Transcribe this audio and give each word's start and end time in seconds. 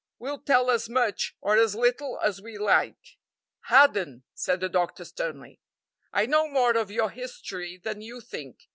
"We'll 0.17 0.39
tell 0.39 0.71
as 0.71 0.89
much 0.89 1.35
or 1.41 1.57
as 1.59 1.75
little 1.75 2.19
as 2.21 2.41
we 2.41 2.57
like." 2.57 3.19
"Hadden," 3.65 4.23
said 4.33 4.59
the 4.59 4.67
doctor 4.67 5.05
sternly, 5.05 5.61
"I 6.11 6.25
know 6.25 6.47
more 6.47 6.75
of 6.75 6.89
your 6.89 7.11
history 7.11 7.77
than 7.77 8.01
you 8.01 8.19
think. 8.19 8.61